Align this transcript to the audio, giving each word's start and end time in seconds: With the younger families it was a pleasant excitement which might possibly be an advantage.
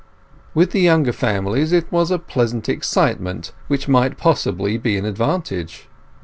With 0.55 0.71
the 0.71 0.81
younger 0.81 1.13
families 1.13 1.71
it 1.71 1.91
was 1.91 2.09
a 2.09 2.17
pleasant 2.17 2.67
excitement 2.67 3.51
which 3.67 3.87
might 3.87 4.17
possibly 4.17 4.79
be 4.79 4.97
an 4.97 5.05
advantage. 5.05 5.87